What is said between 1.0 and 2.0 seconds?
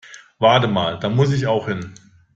muss ich auch hin.